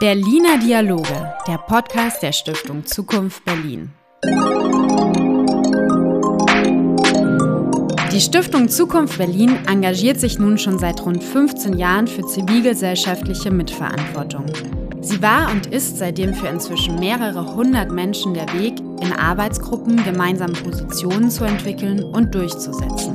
Berliner 0.00 0.58
Dialoge, 0.58 1.34
der 1.48 1.58
Podcast 1.58 2.22
der 2.22 2.30
Stiftung 2.30 2.86
Zukunft 2.86 3.44
Berlin. 3.44 3.90
Die 8.12 8.20
Stiftung 8.20 8.68
Zukunft 8.68 9.18
Berlin 9.18 9.58
engagiert 9.66 10.20
sich 10.20 10.38
nun 10.38 10.56
schon 10.56 10.78
seit 10.78 11.04
rund 11.04 11.24
15 11.24 11.76
Jahren 11.76 12.06
für 12.06 12.24
zivilgesellschaftliche 12.24 13.50
Mitverantwortung. 13.50 14.46
Sie 15.00 15.20
war 15.20 15.50
und 15.50 15.66
ist 15.66 15.98
seitdem 15.98 16.32
für 16.32 16.46
inzwischen 16.46 17.00
mehrere 17.00 17.56
hundert 17.56 17.90
Menschen 17.90 18.34
der 18.34 18.46
Weg, 18.52 18.78
in 19.00 19.12
Arbeitsgruppen 19.12 20.04
gemeinsam 20.04 20.52
Positionen 20.52 21.28
zu 21.28 21.42
entwickeln 21.42 22.04
und 22.04 22.32
durchzusetzen. 22.32 23.14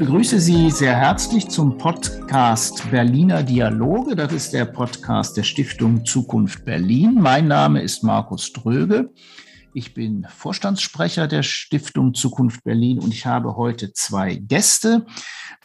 Begrüße 0.00 0.40
Sie 0.40 0.70
sehr 0.70 0.96
herzlich 0.96 1.48
zum 1.48 1.76
Podcast 1.76 2.90
Berliner 2.90 3.42
Dialoge. 3.42 4.16
Das 4.16 4.32
ist 4.32 4.54
der 4.54 4.64
Podcast 4.64 5.36
der 5.36 5.42
Stiftung 5.42 6.06
Zukunft 6.06 6.64
Berlin. 6.64 7.18
Mein 7.20 7.48
Name 7.48 7.82
ist 7.82 8.02
Markus 8.02 8.50
Dröge. 8.50 9.10
Ich 9.74 9.92
bin 9.92 10.26
Vorstandssprecher 10.26 11.28
der 11.28 11.42
Stiftung 11.42 12.14
Zukunft 12.14 12.64
Berlin 12.64 12.98
und 12.98 13.12
ich 13.12 13.26
habe 13.26 13.56
heute 13.56 13.92
zwei 13.92 14.36
Gäste. 14.36 15.04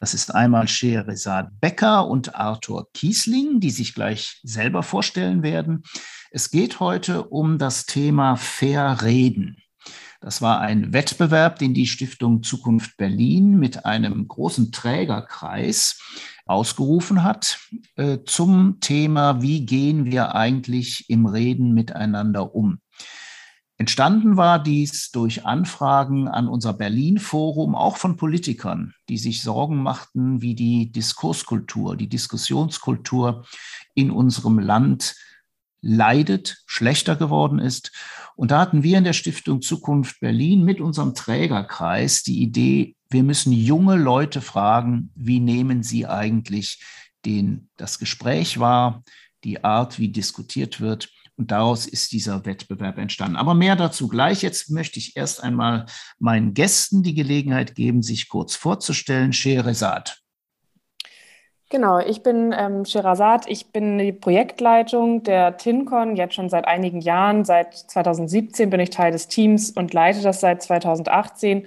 Das 0.01 0.13
ist 0.13 0.35
einmal 0.35 0.67
Scheherazade 0.67 1.51
Becker 1.61 2.05
und 2.05 2.35
Arthur 2.35 2.89
Kiesling, 2.93 3.61
die 3.61 3.71
sich 3.71 3.95
gleich 3.95 4.41
selber 4.43 4.83
vorstellen 4.83 5.43
werden. 5.43 5.83
Es 6.29 6.51
geht 6.51 6.81
heute 6.81 7.23
um 7.23 7.57
das 7.57 7.85
Thema 7.85 8.35
Fair 8.35 9.01
Reden. 9.01 9.55
Das 10.25 10.41
war 10.41 10.59
ein 10.59 10.91
Wettbewerb, 10.91 11.59
den 11.59 11.75
die 11.75 11.85
Stiftung 11.85 12.41
Zukunft 12.41 12.97
Berlin 12.97 13.59
mit 13.59 13.85
einem 13.85 14.27
großen 14.27 14.71
Trägerkreis 14.71 16.01
ausgerufen 16.47 17.23
hat 17.23 17.59
äh, 17.95 18.17
zum 18.25 18.79
Thema, 18.79 19.43
wie 19.43 19.67
gehen 19.67 20.05
wir 20.05 20.33
eigentlich 20.33 21.11
im 21.11 21.27
Reden 21.27 21.75
miteinander 21.75 22.55
um. 22.55 22.79
Entstanden 23.77 24.35
war 24.35 24.57
dies 24.57 25.11
durch 25.11 25.45
Anfragen 25.45 26.27
an 26.27 26.47
unser 26.47 26.73
Berlin-Forum, 26.73 27.75
auch 27.75 27.97
von 27.97 28.17
Politikern, 28.17 28.95
die 29.09 29.19
sich 29.19 29.43
Sorgen 29.43 29.83
machten, 29.83 30.41
wie 30.41 30.55
die 30.55 30.91
Diskurskultur, 30.91 31.95
die 31.95 32.09
Diskussionskultur 32.09 33.45
in 33.93 34.09
unserem 34.09 34.57
Land 34.57 35.13
leidet, 35.85 36.63
schlechter 36.65 37.15
geworden 37.15 37.59
ist. 37.59 37.91
Und 38.35 38.51
da 38.51 38.59
hatten 38.59 38.83
wir 38.83 38.97
in 38.97 39.03
der 39.03 39.13
Stiftung 39.13 39.61
Zukunft 39.61 40.19
Berlin 40.19 40.63
mit 40.63 40.81
unserem 40.81 41.13
Trägerkreis 41.13 42.23
die 42.23 42.41
Idee, 42.41 42.95
wir 43.09 43.23
müssen 43.23 43.53
junge 43.53 43.95
Leute 43.95 44.41
fragen, 44.41 45.11
wie 45.15 45.39
nehmen 45.39 45.83
sie 45.83 46.07
eigentlich 46.07 46.83
den, 47.23 47.69
das 47.77 47.99
Gespräch 47.99 48.59
wahr, 48.59 49.03
die 49.43 49.63
Art, 49.63 49.99
wie 49.99 50.09
diskutiert 50.09 50.81
wird. 50.81 51.09
Und 51.37 51.51
daraus 51.51 51.85
ist 51.85 52.13
dieser 52.13 52.45
Wettbewerb 52.45 52.97
entstanden. 52.97 53.35
Aber 53.35 53.53
mehr 53.53 53.75
dazu 53.75 54.07
gleich. 54.07 54.41
Jetzt 54.41 54.71
möchte 54.71 54.99
ich 54.99 55.15
erst 55.15 55.43
einmal 55.43 55.85
meinen 56.17 56.53
Gästen 56.53 57.03
die 57.03 57.13
Gelegenheit 57.13 57.75
geben, 57.75 58.01
sich 58.01 58.27
kurz 58.27 58.55
vorzustellen. 58.55 59.33
Scheherazad. 59.33 60.24
Genau, 61.69 61.97
ich 61.99 62.21
bin 62.21 62.53
ähm, 62.57 62.85
Sherazad, 62.85 63.47
ich 63.47 63.71
bin 63.71 63.97
die 63.97 64.11
Projektleitung 64.13 65.23
der 65.23 65.57
TINCON 65.57 66.15
jetzt 66.15 66.35
schon 66.35 66.47
seit 66.47 66.67
einigen 66.67 67.01
Jahren. 67.01 67.43
Seit 67.43 67.73
2017 67.73 68.69
bin 68.69 68.79
ich 68.79 68.91
Teil 68.91 69.11
des 69.11 69.27
Teams 69.27 69.71
und 69.71 69.91
leite 69.93 70.21
das 70.21 70.41
seit 70.41 70.61
2018 70.61 71.65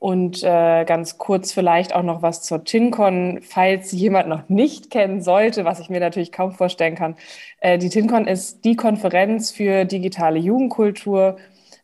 und 0.00 0.42
äh, 0.42 0.84
ganz 0.84 1.18
kurz 1.18 1.52
vielleicht 1.52 1.94
auch 1.94 2.02
noch 2.02 2.20
was 2.22 2.42
zur 2.42 2.64
TinCon, 2.64 3.40
falls 3.42 3.92
jemand 3.92 4.28
noch 4.28 4.48
nicht 4.48 4.90
kennen 4.90 5.22
sollte, 5.22 5.64
was 5.64 5.80
ich 5.80 5.88
mir 5.88 6.00
natürlich 6.00 6.32
kaum 6.32 6.52
vorstellen 6.52 6.96
kann. 6.96 7.16
Äh, 7.60 7.78
die 7.78 7.90
TinCon 7.90 8.26
ist 8.26 8.64
die 8.64 8.76
Konferenz 8.76 9.52
für 9.52 9.84
digitale 9.84 10.38
Jugendkultur. 10.38 11.36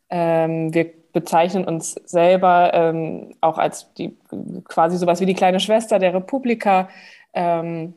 Ähm, 0.09 0.73
wir 0.73 0.91
bezeichnen 1.13 1.63
uns 1.63 1.93
selber 2.05 2.71
ähm, 2.73 3.35
auch 3.39 3.57
als 3.57 3.93
die 3.93 4.17
quasi 4.65 4.97
sowas 4.97 5.21
wie 5.21 5.25
die 5.25 5.33
kleine 5.33 5.61
Schwester 5.61 5.97
der 5.99 6.13
Republika. 6.13 6.89
Ähm, 7.35 7.93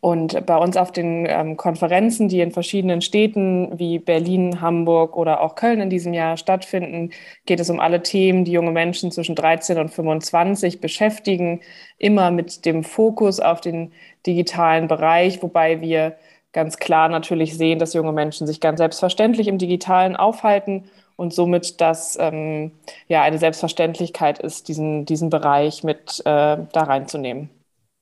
und 0.00 0.46
bei 0.46 0.56
uns 0.56 0.76
auf 0.76 0.92
den 0.92 1.26
ähm, 1.28 1.56
Konferenzen, 1.56 2.28
die 2.28 2.40
in 2.40 2.52
verschiedenen 2.52 3.00
Städten 3.00 3.76
wie 3.80 3.98
Berlin, 3.98 4.60
Hamburg 4.60 5.16
oder 5.16 5.40
auch 5.40 5.56
Köln 5.56 5.80
in 5.80 5.90
diesem 5.90 6.14
Jahr 6.14 6.36
stattfinden, 6.36 7.10
geht 7.46 7.58
es 7.58 7.68
um 7.68 7.80
alle 7.80 8.02
Themen, 8.02 8.44
die 8.44 8.52
junge 8.52 8.70
Menschen 8.70 9.10
zwischen 9.10 9.34
13 9.34 9.76
und 9.78 9.88
25 9.88 10.80
beschäftigen, 10.80 11.60
immer 11.98 12.30
mit 12.30 12.64
dem 12.64 12.84
Fokus 12.84 13.40
auf 13.40 13.60
den 13.60 13.92
digitalen 14.24 14.86
Bereich, 14.86 15.42
wobei 15.42 15.80
wir 15.80 16.16
ganz 16.52 16.78
klar 16.78 17.08
natürlich 17.08 17.56
sehen, 17.56 17.80
dass 17.80 17.92
junge 17.94 18.12
Menschen 18.12 18.46
sich 18.46 18.60
ganz 18.60 18.78
selbstverständlich 18.78 19.48
im 19.48 19.58
digitalen 19.58 20.14
aufhalten 20.14 20.84
und 21.16 21.34
somit 21.34 21.80
das 21.80 22.16
ähm, 22.20 22.70
ja 23.08 23.22
eine 23.22 23.38
Selbstverständlichkeit 23.38 24.38
ist, 24.38 24.68
diesen, 24.68 25.06
diesen 25.06 25.28
Bereich 25.30 25.82
mit 25.82 26.20
äh, 26.20 26.22
da 26.24 26.82
reinzunehmen. 26.82 27.50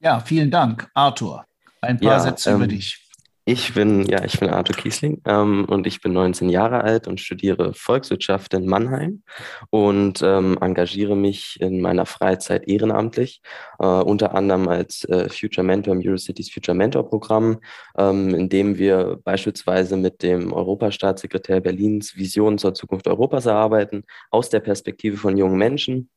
Ja, 0.07 0.21
vielen 0.21 0.53
Dank, 0.53 0.89
Arthur. 0.95 1.45
Ein 1.81 1.99
paar 1.99 2.13
ja, 2.13 2.21
Sätze 2.21 2.51
ähm, 2.51 2.57
über 2.59 2.69
dich. 2.69 3.11
Ich 3.45 3.75
bin, 3.75 4.07
ja, 4.07 4.25
ich 4.25 4.39
bin 4.39 4.49
Arthur 4.51 4.77
Kiesling 4.77 5.21
ähm, 5.25 5.65
und 5.65 5.85
ich 5.85 6.01
bin 6.01 6.13
19 6.13 6.49
Jahre 6.49 6.85
alt 6.85 7.09
und 7.09 7.21
studiere 7.21 7.75
Volkswirtschaft 7.75 8.55
in 8.55 8.67
Mannheim 8.67 9.25
und 9.71 10.23
ähm, 10.23 10.59
engagiere 10.61 11.17
mich 11.17 11.61
in 11.61 11.81
meiner 11.81 12.07
Freizeit 12.07 12.69
ehrenamtlich, 12.69 13.43
äh, 13.81 13.87
unter 13.87 14.37
anderem 14.37 14.69
als 14.69 15.03
äh, 15.07 15.29
Future 15.29 15.67
Mentor 15.67 15.95
im 15.95 16.03
Eurocities 16.07 16.53
Future 16.53 16.77
Mentor 16.77 17.09
Programm, 17.09 17.59
ähm, 17.99 18.33
in 18.33 18.49
dem 18.49 18.79
wir 18.79 19.19
beispielsweise 19.25 19.97
mit 19.97 20.23
dem 20.23 20.53
Europastaatssekretär 20.53 21.61
Berlins 21.61 22.15
Visionen 22.15 22.59
zur 22.59 22.75
Zukunft 22.75 23.09
Europas 23.09 23.47
erarbeiten, 23.47 24.05
aus 24.31 24.51
der 24.51 24.61
Perspektive 24.61 25.17
von 25.17 25.37
jungen 25.37 25.59
Menschen 25.59 26.11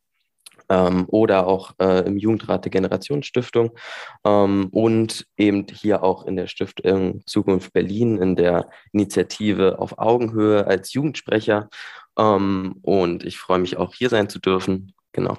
ähm, 0.70 1.04
oder 1.08 1.46
auch 1.46 1.72
äh, 1.78 2.06
im 2.06 2.16
Jugendrat 2.16 2.64
der 2.64 2.70
Generationsstiftung 2.70 3.72
ähm, 4.24 4.68
und 4.70 5.26
eben 5.36 5.66
hier 5.70 6.02
auch 6.02 6.24
in 6.24 6.36
der 6.36 6.46
Stiftung 6.46 7.22
Zukunft 7.26 7.72
Berlin 7.74 8.16
in 8.18 8.36
der 8.36 8.70
Initiative 8.92 9.78
auf 9.78 9.98
Augenhöhe 9.98 10.66
als 10.66 10.94
Jugendsprecher. 10.94 11.68
Ähm, 12.16 12.76
und 12.82 13.24
ich 13.24 13.38
freue 13.38 13.58
mich 13.58 13.76
auch 13.76 13.94
hier 13.94 14.08
sein 14.08 14.28
zu 14.28 14.38
dürfen. 14.38 14.94
Genau. 15.12 15.36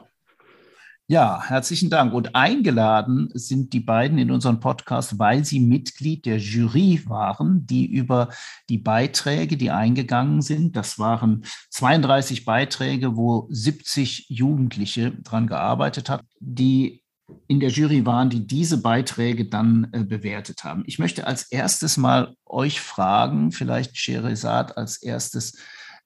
Ja, 1.12 1.44
herzlichen 1.44 1.90
Dank. 1.90 2.14
Und 2.14 2.36
eingeladen 2.36 3.32
sind 3.34 3.74
die 3.74 3.82
beiden 3.82 4.18
in 4.18 4.32
unseren 4.32 4.62
Podcast, 4.62 5.20
weil 5.20 5.44
sie 5.44 5.60
Mitglied 5.60 6.26
der 6.26 6.38
Jury 6.38 7.02
waren, 7.06 7.68
die 7.68 7.86
über 7.86 8.30
die 8.70 8.78
Beiträge, 8.78 9.58
die 9.58 9.72
eingegangen 9.72 10.42
sind, 10.42 10.78
das 10.78 11.00
waren 11.00 11.44
32 11.72 12.46
Beiträge, 12.46 13.18
wo 13.18 13.50
70 13.50 14.28
Jugendliche 14.30 15.12
dran 15.12 15.48
gearbeitet 15.48 16.10
haben, 16.10 16.26
die 16.40 17.04
in 17.50 17.60
der 17.60 17.72
Jury 17.72 18.06
waren, 18.06 18.30
die 18.30 18.48
diese 18.48 18.82
Beiträge 18.82 19.50
dann 19.50 19.90
äh, 19.92 20.06
bewertet 20.06 20.64
haben. 20.64 20.84
Ich 20.86 20.98
möchte 20.98 21.28
als 21.28 21.44
erstes 21.52 21.98
mal 21.98 22.38
euch 22.46 22.80
fragen, 22.80 23.52
vielleicht 23.52 23.98
Sherazad 23.98 24.78
als 24.78 25.04
erstes, 25.04 25.58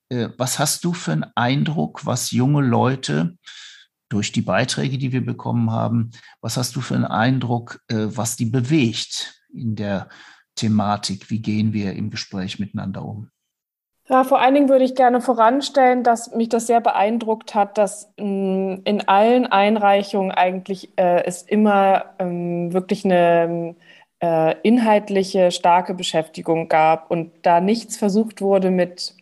äh, 0.10 0.30
was 0.40 0.58
hast 0.58 0.84
du 0.84 0.94
für 0.94 1.12
einen 1.12 1.32
Eindruck, 1.36 2.08
was 2.08 2.32
junge 2.32 2.64
Leute 2.64 3.38
durch 4.10 4.32
die 4.32 4.42
Beiträge, 4.42 4.98
die 4.98 5.12
wir 5.12 5.26
bekommen 5.26 5.72
haben. 5.72 6.12
Was 6.42 6.58
hast 6.58 6.76
du 6.76 6.82
für 6.82 6.96
einen 6.96 7.06
Eindruck, 7.06 7.82
äh, 7.88 8.08
was 8.10 8.36
die 8.36 8.46
bewegt 8.46 9.42
in 9.54 9.76
der 9.76 10.10
Thematik? 10.56 11.30
Wie 11.30 11.42
gehen 11.42 11.74
wir 11.74 11.94
im 11.94 12.10
Gespräch 12.10 12.60
miteinander 12.60 13.04
um? 13.04 13.30
Ja, 14.08 14.24
vor 14.24 14.40
allen 14.40 14.54
Dingen 14.54 14.70
würde 14.70 14.86
ich 14.86 14.94
gerne 14.94 15.20
voranstellen, 15.20 16.04
dass 16.04 16.32
mich 16.36 16.50
das 16.50 16.68
sehr 16.68 16.80
beeindruckt 16.80 17.56
hat, 17.56 17.80
dass 17.80 18.14
mm, 18.18 18.76
in 18.84 19.08
allen 19.08 19.48
Einreichungen 19.48 20.32
eigentlich 20.32 20.96
äh, 20.98 21.24
es 21.24 21.42
immer 21.42 22.14
ähm, 22.20 22.72
wirklich 22.72 23.04
eine 23.04 23.76
äh, 24.22 24.56
inhaltliche, 24.62 25.50
starke 25.50 25.96
Beschäftigung 25.96 26.70
gab 26.70 27.10
und 27.10 27.32
da 27.42 27.60
nichts 27.60 27.98
versucht 27.98 28.42
wurde 28.42 28.70
mit 28.70 29.16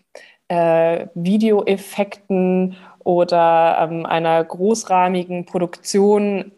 äh, 0.49 1.07
Videoeffekten 1.15 2.75
oder 3.03 3.77
ähm, 3.81 4.05
einer 4.05 4.43
großrahmigen 4.43 5.45
Produktion 5.45 6.51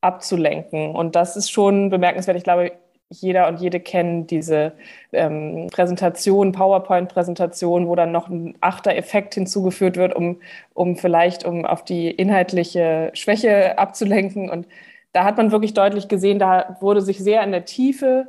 abzulenken. 0.00 0.94
Und 0.94 1.16
das 1.16 1.36
ist 1.36 1.50
schon 1.50 1.90
bemerkenswert. 1.90 2.36
Ich 2.36 2.44
glaube, 2.44 2.72
jeder 3.08 3.48
und 3.48 3.60
jede 3.60 3.80
kennen 3.80 4.26
diese 4.26 4.72
ähm, 5.12 5.68
Präsentation, 5.70 6.52
PowerPoint-Präsentation, 6.52 7.86
wo 7.86 7.94
dann 7.94 8.12
noch 8.12 8.28
ein 8.28 8.56
achter 8.60 8.96
Effekt 8.96 9.34
hinzugeführt 9.34 9.96
wird, 9.96 10.14
um, 10.14 10.40
um 10.74 10.96
vielleicht 10.96 11.44
um 11.44 11.64
auf 11.66 11.84
die 11.84 12.10
inhaltliche 12.10 13.10
Schwäche 13.14 13.78
abzulenken. 13.78 14.50
Und 14.50 14.66
da 15.12 15.24
hat 15.24 15.36
man 15.36 15.52
wirklich 15.52 15.74
deutlich 15.74 16.08
gesehen, 16.08 16.38
da 16.38 16.76
wurde 16.80 17.02
sich 17.02 17.18
sehr 17.18 17.42
in 17.42 17.52
der 17.52 17.64
Tiefe 17.64 18.26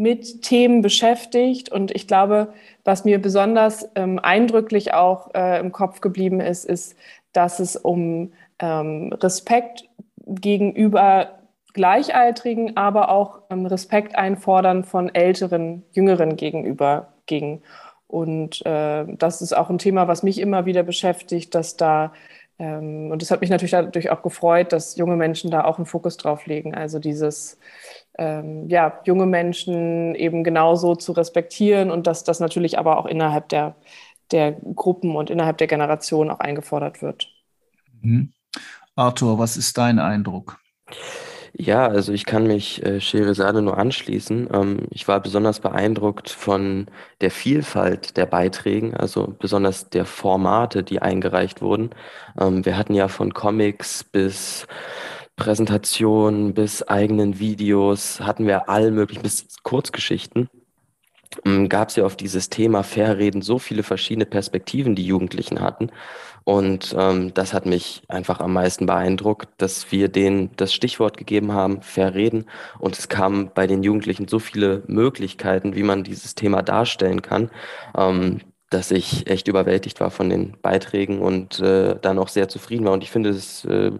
mit 0.00 0.40
Themen 0.40 0.80
beschäftigt. 0.80 1.70
Und 1.70 1.90
ich 1.90 2.08
glaube, 2.08 2.54
was 2.84 3.04
mir 3.04 3.20
besonders 3.20 3.86
ähm, 3.94 4.18
eindrücklich 4.18 4.94
auch 4.94 5.34
äh, 5.34 5.60
im 5.60 5.72
Kopf 5.72 6.00
geblieben 6.00 6.40
ist, 6.40 6.64
ist, 6.64 6.96
dass 7.34 7.60
es 7.60 7.76
um 7.76 8.32
ähm, 8.60 9.12
Respekt 9.12 9.90
gegenüber 10.26 11.40
Gleichaltrigen, 11.74 12.78
aber 12.78 13.10
auch 13.10 13.42
ähm, 13.50 13.66
Respekt 13.66 14.16
einfordern 14.16 14.84
von 14.84 15.14
Älteren, 15.14 15.84
Jüngeren 15.92 16.36
gegenüber 16.36 17.12
ging. 17.26 17.62
Und 18.06 18.64
äh, 18.64 19.04
das 19.06 19.42
ist 19.42 19.52
auch 19.52 19.68
ein 19.68 19.78
Thema, 19.78 20.08
was 20.08 20.22
mich 20.22 20.40
immer 20.40 20.64
wieder 20.64 20.82
beschäftigt, 20.82 21.54
dass 21.54 21.76
da, 21.76 22.14
ähm, 22.60 23.10
und 23.10 23.22
es 23.22 23.30
hat 23.30 23.40
mich 23.40 23.48
natürlich 23.48 23.70
dadurch 23.70 24.10
auch 24.10 24.20
gefreut, 24.20 24.72
dass 24.74 24.96
junge 24.96 25.16
Menschen 25.16 25.50
da 25.50 25.64
auch 25.64 25.78
einen 25.78 25.86
Fokus 25.86 26.18
drauf 26.18 26.44
legen. 26.44 26.74
Also 26.74 26.98
dieses, 26.98 27.58
ähm, 28.18 28.68
ja, 28.68 29.00
junge 29.04 29.24
Menschen 29.24 30.14
eben 30.14 30.44
genauso 30.44 30.94
zu 30.94 31.12
respektieren 31.12 31.90
und 31.90 32.06
dass 32.06 32.22
das 32.22 32.38
natürlich 32.38 32.78
aber 32.78 32.98
auch 32.98 33.06
innerhalb 33.06 33.48
der, 33.48 33.76
der 34.30 34.52
Gruppen 34.52 35.16
und 35.16 35.30
innerhalb 35.30 35.56
der 35.56 35.68
Generation 35.68 36.30
auch 36.30 36.40
eingefordert 36.40 37.00
wird. 37.00 37.28
Mhm. 38.02 38.34
Arthur, 38.94 39.38
was 39.38 39.56
ist 39.56 39.78
dein 39.78 39.98
Eindruck? 39.98 40.60
Ja, 41.52 41.86
also 41.88 42.12
ich 42.12 42.26
kann 42.26 42.46
mich 42.46 42.84
äh, 42.84 43.00
Scheherazade 43.00 43.60
nur 43.62 43.76
anschließen. 43.76 44.48
Ähm, 44.52 44.86
ich 44.90 45.08
war 45.08 45.20
besonders 45.20 45.60
beeindruckt 45.60 46.30
von 46.30 46.86
der 47.20 47.30
Vielfalt 47.30 48.16
der 48.16 48.26
Beiträgen, 48.26 48.94
also 48.96 49.34
besonders 49.38 49.90
der 49.90 50.04
Formate, 50.06 50.82
die 50.84 51.02
eingereicht 51.02 51.60
wurden. 51.60 51.90
Ähm, 52.38 52.64
wir 52.64 52.76
hatten 52.76 52.94
ja 52.94 53.08
von 53.08 53.34
Comics 53.34 54.04
bis 54.04 54.66
Präsentationen 55.36 56.54
bis 56.54 56.82
eigenen 56.82 57.38
Videos, 57.38 58.20
hatten 58.20 58.46
wir 58.46 58.68
all 58.68 58.90
möglichen, 58.90 59.22
bis 59.22 59.46
Kurzgeschichten. 59.62 60.48
Ähm, 61.44 61.68
Gab 61.68 61.88
es 61.88 61.96
ja 61.96 62.04
auf 62.04 62.16
dieses 62.16 62.50
Thema 62.50 62.82
Fairreden 62.82 63.42
so 63.42 63.58
viele 63.58 63.82
verschiedene 63.82 64.26
Perspektiven, 64.26 64.94
die 64.94 65.06
Jugendlichen 65.06 65.60
hatten. 65.60 65.90
Und 66.44 66.94
ähm, 66.98 67.32
das 67.34 67.52
hat 67.52 67.66
mich 67.66 68.02
einfach 68.08 68.40
am 68.40 68.52
meisten 68.52 68.86
beeindruckt, 68.86 69.48
dass 69.58 69.92
wir 69.92 70.08
denen 70.08 70.50
das 70.56 70.72
Stichwort 70.72 71.16
gegeben 71.16 71.52
haben, 71.52 71.82
fair 71.82 72.14
reden. 72.14 72.46
Und 72.78 72.98
es 72.98 73.08
kamen 73.08 73.50
bei 73.54 73.66
den 73.66 73.82
Jugendlichen 73.82 74.26
so 74.26 74.38
viele 74.38 74.82
Möglichkeiten, 74.86 75.74
wie 75.74 75.82
man 75.82 76.02
dieses 76.02 76.34
Thema 76.34 76.62
darstellen 76.62 77.22
kann, 77.22 77.50
ähm, 77.96 78.40
dass 78.70 78.90
ich 78.90 79.28
echt 79.28 79.48
überwältigt 79.48 80.00
war 80.00 80.10
von 80.10 80.30
den 80.30 80.56
Beiträgen 80.62 81.20
und 81.20 81.60
äh, 81.60 81.96
dann 82.00 82.18
auch 82.18 82.28
sehr 82.28 82.48
zufrieden 82.48 82.84
war. 82.86 82.92
Und 82.92 83.02
ich 83.02 83.10
finde, 83.10 83.30
es 83.30 83.64
äh, 83.64 83.92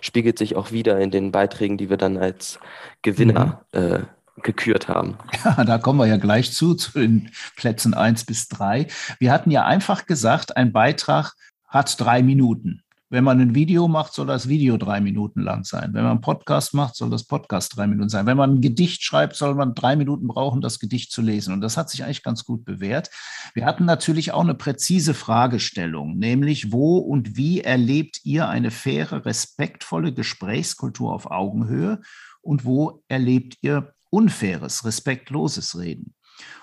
spiegelt 0.00 0.38
sich 0.38 0.56
auch 0.56 0.72
wieder 0.72 1.00
in 1.00 1.10
den 1.10 1.32
Beiträgen, 1.32 1.78
die 1.78 1.88
wir 1.88 1.96
dann 1.96 2.16
als 2.18 2.60
Gewinner 3.02 3.64
mhm. 3.72 3.80
äh, 3.80 3.98
gekürt 4.42 4.88
haben. 4.88 5.16
Ja, 5.44 5.64
da 5.64 5.78
kommen 5.78 5.98
wir 5.98 6.06
ja 6.06 6.16
gleich 6.16 6.52
zu, 6.52 6.74
zu 6.74 6.92
den 6.98 7.30
Plätzen 7.56 7.94
eins 7.94 8.24
bis 8.24 8.48
drei. 8.48 8.86
Wir 9.18 9.32
hatten 9.32 9.50
ja 9.50 9.64
einfach 9.64 10.06
gesagt, 10.06 10.56
ein 10.56 10.72
Beitrag 10.72 11.34
hat 11.66 12.00
drei 12.00 12.22
Minuten. 12.22 12.82
Wenn 13.10 13.24
man 13.24 13.40
ein 13.40 13.54
Video 13.54 13.88
macht, 13.88 14.12
soll 14.12 14.26
das 14.26 14.48
Video 14.48 14.76
drei 14.76 15.00
Minuten 15.00 15.40
lang 15.40 15.64
sein. 15.64 15.94
Wenn 15.94 16.02
man 16.02 16.10
einen 16.12 16.20
Podcast 16.20 16.74
macht, 16.74 16.94
soll 16.94 17.08
das 17.08 17.24
Podcast 17.24 17.74
drei 17.74 17.86
Minuten 17.86 18.10
sein. 18.10 18.26
Wenn 18.26 18.36
man 18.36 18.56
ein 18.56 18.60
Gedicht 18.60 19.02
schreibt, 19.02 19.34
soll 19.34 19.54
man 19.54 19.74
drei 19.74 19.96
Minuten 19.96 20.28
brauchen, 20.28 20.60
das 20.60 20.78
Gedicht 20.78 21.10
zu 21.10 21.22
lesen. 21.22 21.54
Und 21.54 21.62
das 21.62 21.78
hat 21.78 21.88
sich 21.88 22.04
eigentlich 22.04 22.22
ganz 22.22 22.44
gut 22.44 22.66
bewährt. 22.66 23.08
Wir 23.54 23.64
hatten 23.64 23.86
natürlich 23.86 24.32
auch 24.32 24.42
eine 24.42 24.54
präzise 24.54 25.14
Fragestellung, 25.14 26.18
nämlich 26.18 26.70
wo 26.70 26.98
und 26.98 27.38
wie 27.38 27.62
erlebt 27.62 28.20
ihr 28.24 28.46
eine 28.48 28.70
faire, 28.70 29.24
respektvolle 29.24 30.12
Gesprächskultur 30.12 31.14
auf 31.14 31.30
Augenhöhe 31.30 32.02
und 32.42 32.66
wo 32.66 33.02
erlebt 33.08 33.56
ihr 33.62 33.94
unfaires, 34.10 34.84
respektloses 34.84 35.78
Reden? 35.78 36.14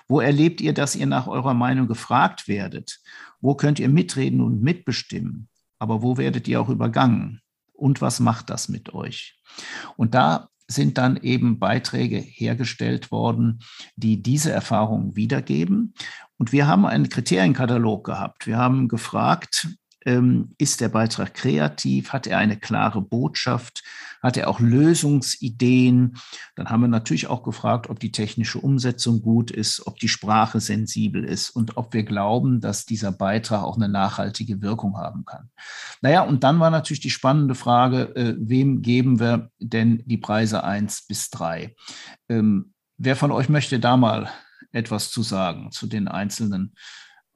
Wo 0.08 0.20
erlebt 0.20 0.60
ihr, 0.60 0.72
dass 0.72 0.96
ihr 0.96 1.06
nach 1.06 1.26
eurer 1.26 1.54
Meinung 1.54 1.86
gefragt 1.86 2.48
werdet? 2.48 3.00
Wo 3.40 3.54
könnt 3.54 3.78
ihr 3.78 3.88
mitreden 3.88 4.40
und 4.40 4.62
mitbestimmen? 4.62 5.48
Aber 5.78 6.02
wo 6.02 6.16
werdet 6.16 6.48
ihr 6.48 6.60
auch 6.60 6.68
übergangen? 6.68 7.40
Und 7.72 8.00
was 8.00 8.20
macht 8.20 8.48
das 8.50 8.68
mit 8.68 8.94
euch? 8.94 9.38
Und 9.96 10.14
da 10.14 10.48
sind 10.68 10.98
dann 10.98 11.16
eben 11.18 11.58
Beiträge 11.58 12.18
hergestellt 12.18 13.10
worden, 13.10 13.60
die 13.94 14.22
diese 14.22 14.50
Erfahrungen 14.50 15.14
wiedergeben. 15.14 15.94
Und 16.38 16.52
wir 16.52 16.66
haben 16.66 16.86
einen 16.86 17.08
Kriterienkatalog 17.08 18.04
gehabt. 18.04 18.46
Wir 18.46 18.58
haben 18.58 18.88
gefragt, 18.88 19.68
ist 20.58 20.80
der 20.80 20.88
Beitrag 20.88 21.34
kreativ? 21.34 22.12
Hat 22.12 22.28
er 22.28 22.38
eine 22.38 22.56
klare 22.56 23.02
Botschaft? 23.02 23.82
Hat 24.22 24.36
er 24.36 24.48
auch 24.48 24.60
Lösungsideen? 24.60 26.16
Dann 26.54 26.70
haben 26.70 26.82
wir 26.82 26.88
natürlich 26.88 27.26
auch 27.26 27.42
gefragt, 27.42 27.90
ob 27.90 27.98
die 27.98 28.12
technische 28.12 28.60
Umsetzung 28.60 29.20
gut 29.20 29.50
ist, 29.50 29.84
ob 29.84 29.98
die 29.98 30.08
Sprache 30.08 30.60
sensibel 30.60 31.24
ist 31.24 31.50
und 31.50 31.76
ob 31.76 31.92
wir 31.92 32.04
glauben, 32.04 32.60
dass 32.60 32.86
dieser 32.86 33.10
Beitrag 33.10 33.64
auch 33.64 33.76
eine 33.76 33.88
nachhaltige 33.88 34.62
Wirkung 34.62 34.96
haben 34.96 35.24
kann. 35.24 35.50
Naja, 36.02 36.22
und 36.22 36.44
dann 36.44 36.60
war 36.60 36.70
natürlich 36.70 37.00
die 37.00 37.10
spannende 37.10 37.56
Frage, 37.56 38.14
äh, 38.14 38.36
wem 38.38 38.82
geben 38.82 39.18
wir 39.18 39.50
denn 39.58 40.04
die 40.06 40.18
Preise 40.18 40.62
1 40.62 41.08
bis 41.08 41.30
3? 41.30 41.74
Ähm, 42.28 42.74
wer 42.96 43.16
von 43.16 43.32
euch 43.32 43.48
möchte 43.48 43.80
da 43.80 43.96
mal 43.96 44.30
etwas 44.70 45.10
zu 45.10 45.22
sagen 45.22 45.72
zu 45.72 45.88
den 45.88 46.06
einzelnen 46.06 46.74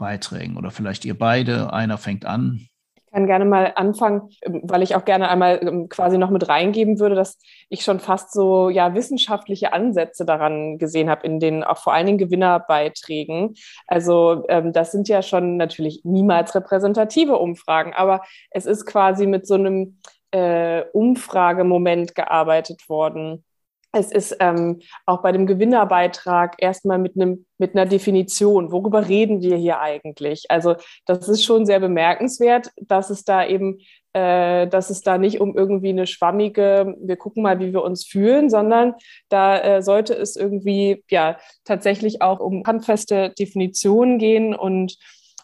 Beiträgen 0.01 0.57
oder 0.57 0.73
vielleicht 0.73 1.05
ihr 1.05 1.17
beide, 1.17 1.73
einer 1.73 1.99
fängt 1.99 2.25
an. 2.25 2.67
Ich 2.97 3.13
kann 3.13 3.27
gerne 3.27 3.45
mal 3.45 3.73
anfangen, 3.75 4.31
ähm, 4.43 4.63
weil 4.65 4.83
ich 4.83 4.97
auch 4.97 5.05
gerne 5.05 5.29
einmal 5.29 5.61
ähm, 5.63 5.89
quasi 5.89 6.19
noch 6.19 6.31
mit 6.31 6.49
reingeben 6.49 6.99
würde, 6.99 7.15
dass 7.15 7.39
ich 7.69 7.83
schon 7.83 8.01
fast 8.01 8.33
so 8.33 8.69
ja 8.69 8.95
wissenschaftliche 8.95 9.73
Ansätze 9.73 10.25
daran 10.25 10.79
gesehen 10.79 11.11
habe 11.11 11.27
in 11.27 11.39
den 11.39 11.63
auch 11.63 11.79
vor 11.79 11.93
allen 11.93 12.07
Dingen 12.07 12.19
Gewinnerbeiträgen. 12.19 13.55
Also 13.87 14.45
ähm, 14.49 14.73
das 14.73 14.91
sind 14.91 15.09
ja 15.09 15.23
schon 15.23 15.57
natürlich 15.57 16.03
niemals 16.05 16.55
repräsentative 16.55 17.37
Umfragen, 17.37 17.93
aber 17.95 18.23
es 18.51 18.67
ist 18.67 18.87
quasi 18.87 19.27
mit 19.27 19.47
so 19.47 19.55
einem 19.55 19.99
äh, 20.33 20.83
Umfragemoment 20.93 22.15
gearbeitet 22.15 22.89
worden 22.89 23.45
es 23.93 24.13
ist 24.13 24.37
ähm, 24.41 24.81
auch 25.07 25.23
bei 25.23 25.33
dem 25.33 25.47
Gewinnerbeitrag 25.47 26.57
erstmal 26.59 26.99
mit 26.99 27.17
einem 27.17 27.47
mit 27.61 27.77
einer 27.77 27.87
Definition, 27.87 28.73
worüber 28.73 29.07
reden 29.07 29.43
wir 29.43 29.57
hier 29.57 29.81
eigentlich? 29.81 30.47
Also 30.49 30.77
das 31.05 31.29
ist 31.29 31.45
schon 31.45 31.67
sehr 31.67 31.79
bemerkenswert, 31.79 32.71
dass 32.81 33.11
es 33.11 33.25
da 33.25 33.47
eben, 33.47 33.81
äh, 34.15 34.67
dass 34.67 34.89
es 34.89 35.03
da 35.03 35.19
nicht 35.19 35.41
um 35.41 35.55
irgendwie 35.55 35.91
eine 35.91 36.07
schwammige, 36.07 36.97
wir 36.99 37.17
gucken 37.17 37.43
mal, 37.43 37.61
wie 37.61 37.75
wir 37.75 37.83
uns 37.83 38.07
fühlen, 38.07 38.49
sondern 38.49 38.95
da 39.29 39.59
äh, 39.59 39.83
sollte 39.83 40.15
es 40.15 40.37
irgendwie 40.37 41.05
ja 41.11 41.37
tatsächlich 41.65 42.23
auch 42.23 42.41
um 42.41 42.63
handfeste 42.67 43.35
Definitionen 43.39 44.19
gehen 44.19 44.55
und 44.55 44.97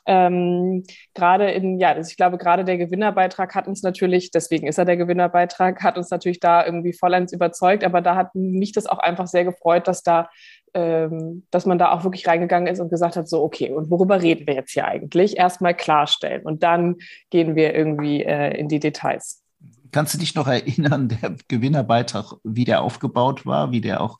ähm, 0.06 0.84
gerade 1.14 1.50
in, 1.50 1.78
ja, 1.78 1.92
also 1.92 2.08
ich 2.10 2.16
glaube, 2.16 2.38
gerade 2.38 2.64
der 2.64 2.78
Gewinnerbeitrag 2.78 3.54
hat 3.54 3.66
uns 3.66 3.82
natürlich, 3.82 4.30
deswegen 4.30 4.66
ist 4.66 4.78
er 4.78 4.84
der 4.84 4.96
Gewinnerbeitrag, 4.96 5.82
hat 5.82 5.98
uns 5.98 6.10
natürlich 6.10 6.40
da 6.40 6.64
irgendwie 6.64 6.92
vollends 6.92 7.32
überzeugt, 7.32 7.84
aber 7.84 8.00
da 8.00 8.14
hat 8.14 8.34
mich 8.34 8.72
das 8.72 8.86
auch 8.86 8.98
einfach 8.98 9.26
sehr 9.26 9.44
gefreut, 9.44 9.88
dass 9.88 10.02
da 10.02 10.28
ähm, 10.76 11.46
dass 11.50 11.64
man 11.64 11.78
da 11.78 11.90
auch 11.92 12.04
wirklich 12.04 12.28
reingegangen 12.28 12.66
ist 12.66 12.80
und 12.80 12.90
gesagt 12.90 13.16
hat, 13.16 13.26
so, 13.30 13.42
okay, 13.42 13.72
und 13.72 13.90
worüber 13.90 14.20
reden 14.20 14.46
wir 14.46 14.54
jetzt 14.54 14.72
hier 14.72 14.86
eigentlich? 14.86 15.38
Erstmal 15.38 15.74
klarstellen 15.74 16.42
und 16.42 16.62
dann 16.62 16.96
gehen 17.30 17.56
wir 17.56 17.74
irgendwie 17.74 18.22
äh, 18.22 18.54
in 18.58 18.68
die 18.68 18.78
Details. 18.78 19.42
Kannst 19.90 20.12
du 20.12 20.18
dich 20.18 20.34
noch 20.34 20.46
erinnern, 20.46 21.08
der 21.08 21.34
Gewinnerbeitrag, 21.48 22.34
wie 22.44 22.66
der 22.66 22.82
aufgebaut 22.82 23.46
war, 23.46 23.72
wie 23.72 23.80
der 23.80 24.02
auch 24.02 24.18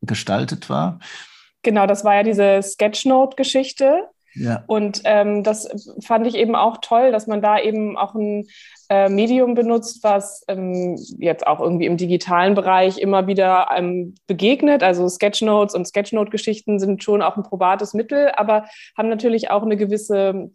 gestaltet 0.00 0.70
war? 0.70 1.00
Genau, 1.62 1.88
das 1.88 2.04
war 2.04 2.14
ja 2.14 2.22
diese 2.22 2.62
Sketchnote-Geschichte. 2.62 4.08
Ja. 4.34 4.64
Und 4.66 5.02
ähm, 5.04 5.42
das 5.42 5.68
fand 6.04 6.26
ich 6.26 6.34
eben 6.34 6.54
auch 6.54 6.78
toll, 6.78 7.12
dass 7.12 7.26
man 7.26 7.42
da 7.42 7.58
eben 7.58 7.96
auch 7.96 8.14
ein 8.14 8.46
äh, 8.88 9.08
Medium 9.08 9.54
benutzt, 9.54 10.02
was 10.02 10.44
ähm, 10.48 10.96
jetzt 11.18 11.46
auch 11.46 11.60
irgendwie 11.60 11.86
im 11.86 11.96
digitalen 11.96 12.54
Bereich 12.54 12.98
immer 12.98 13.26
wieder 13.26 13.68
ähm, 13.76 14.14
begegnet. 14.26 14.82
Also 14.82 15.08
Sketchnotes 15.08 15.74
und 15.74 15.86
Sketchnote-Geschichten 15.86 16.78
sind 16.78 17.02
schon 17.02 17.22
auch 17.22 17.36
ein 17.36 17.42
probates 17.42 17.94
Mittel, 17.94 18.30
aber 18.34 18.66
haben 18.96 19.08
natürlich 19.08 19.50
auch 19.50 19.62
eine 19.62 19.76
gewisse 19.76 20.50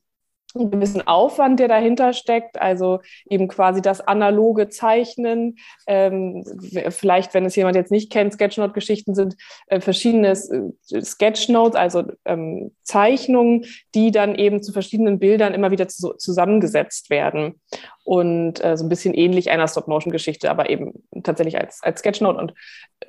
einen 0.55 0.71
gewissen 0.71 1.05
Aufwand, 1.05 1.59
der 1.59 1.67
dahinter 1.67 2.13
steckt, 2.13 2.59
also 2.59 3.00
eben 3.29 3.47
quasi 3.47 3.81
das 3.81 4.01
analoge 4.01 4.69
Zeichnen. 4.69 5.57
Ähm, 5.88 6.43
vielleicht, 6.89 7.33
wenn 7.33 7.45
es 7.45 7.55
jemand 7.55 7.75
jetzt 7.75 7.91
nicht 7.91 8.12
kennt, 8.12 8.33
Sketchnote-Geschichten 8.33 9.15
sind 9.15 9.35
äh, 9.67 9.79
verschiedene 9.79 10.29
äh, 10.29 11.01
Sketchnotes, 11.01 11.75
also 11.75 12.03
ähm, 12.25 12.71
Zeichnungen, 12.83 13.65
die 13.93 14.12
dann 14.12 14.35
eben 14.35 14.62
zu 14.63 14.71
verschiedenen 14.71 15.19
Bildern 15.19 15.53
immer 15.53 15.71
wieder 15.71 15.88
zu, 15.88 16.13
zusammengesetzt 16.13 17.09
werden. 17.09 17.62
Und 18.03 18.63
äh, 18.63 18.77
so 18.77 18.85
ein 18.85 18.89
bisschen 18.89 19.15
ähnlich 19.15 19.50
einer 19.50 19.67
Stop-Motion-Geschichte, 19.67 20.51
aber 20.51 20.69
eben 20.69 20.93
tatsächlich 21.24 21.57
als, 21.57 21.81
als 21.81 22.00
Sketchnote. 22.00 22.39
Und, 22.39 22.53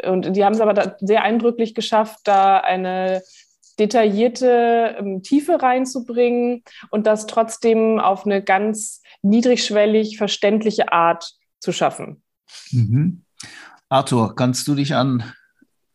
und 0.04 0.34
die 0.34 0.44
haben 0.44 0.54
es 0.54 0.60
aber 0.60 0.96
sehr 1.00 1.22
eindrücklich 1.22 1.74
geschafft, 1.74 2.20
da 2.24 2.58
eine 2.58 3.22
detaillierte 3.78 4.96
ähm, 4.98 5.22
Tiefe 5.22 5.62
reinzubringen 5.62 6.62
und 6.90 7.06
das 7.06 7.26
trotzdem 7.26 7.98
auf 8.00 8.24
eine 8.24 8.42
ganz 8.42 9.02
niedrigschwellig 9.22 10.18
verständliche 10.18 10.92
Art 10.92 11.34
zu 11.60 11.72
schaffen. 11.72 12.22
Mhm. 12.70 13.22
Arthur, 13.88 14.34
kannst 14.34 14.66
du 14.68 14.74
dich 14.74 14.94
an 14.94 15.22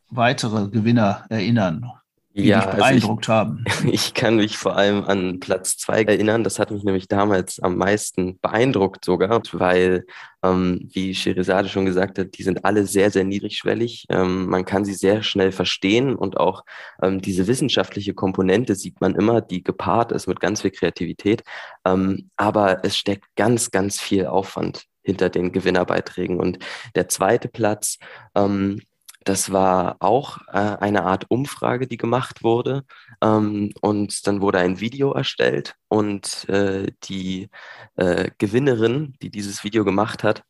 weitere 0.09 0.69
Gewinner 0.69 1.25
erinnern? 1.29 1.91
Die 2.35 2.43
ja, 2.45 2.61
dich 2.61 2.75
beeindruckt 2.75 3.29
also 3.29 3.51
ich, 3.53 3.83
haben? 3.83 3.91
Ich 3.91 4.13
kann 4.13 4.35
mich 4.37 4.57
vor 4.57 4.75
allem 4.75 5.03
an 5.03 5.39
Platz 5.39 5.77
zwei 5.77 6.03
erinnern. 6.03 6.43
Das 6.43 6.59
hat 6.59 6.71
mich 6.71 6.83
nämlich 6.83 7.07
damals 7.07 7.59
am 7.59 7.77
meisten 7.77 8.39
beeindruckt 8.39 9.03
sogar, 9.03 9.41
weil, 9.53 10.05
ähm, 10.43 10.89
wie 10.91 11.13
Sherizade 11.13 11.69
schon 11.69 11.85
gesagt 11.85 12.19
hat, 12.19 12.37
die 12.37 12.43
sind 12.43 12.63
alle 12.63 12.85
sehr, 12.85 13.11
sehr 13.11 13.23
niedrigschwellig. 13.23 14.05
Ähm, 14.09 14.47
man 14.47 14.65
kann 14.65 14.85
sie 14.85 14.93
sehr 14.93 15.23
schnell 15.23 15.51
verstehen 15.51 16.15
und 16.15 16.37
auch 16.37 16.63
ähm, 17.01 17.21
diese 17.21 17.47
wissenschaftliche 17.47 18.13
Komponente 18.13 18.75
sieht 18.75 19.01
man 19.01 19.15
immer, 19.15 19.41
die 19.41 19.63
gepaart 19.63 20.11
ist 20.11 20.27
mit 20.27 20.39
ganz 20.39 20.61
viel 20.61 20.71
Kreativität. 20.71 21.43
Ähm, 21.85 22.29
aber 22.37 22.83
es 22.83 22.97
steckt 22.97 23.25
ganz, 23.35 23.71
ganz 23.71 23.99
viel 23.99 24.25
Aufwand 24.27 24.85
hinter 25.03 25.29
den 25.29 25.51
Gewinnerbeiträgen. 25.51 26.39
Und 26.39 26.59
der 26.95 27.09
zweite 27.09 27.47
Platz, 27.47 27.97
ähm, 28.35 28.81
das 29.23 29.51
war 29.51 29.97
auch 29.99 30.39
äh, 30.47 30.77
eine 30.79 31.03
Art 31.03 31.25
Umfrage, 31.29 31.87
die 31.87 31.97
gemacht 31.97 32.43
wurde. 32.43 32.85
Ähm, 33.21 33.71
und 33.81 34.27
dann 34.27 34.41
wurde 34.41 34.59
ein 34.59 34.79
Video 34.79 35.11
erstellt 35.13 35.75
und 35.87 36.47
äh, 36.49 36.91
die 37.03 37.49
äh, 37.95 38.31
Gewinnerin, 38.37 39.15
die 39.21 39.29
dieses 39.29 39.63
Video 39.63 39.83
gemacht 39.85 40.23
hat, 40.23 40.43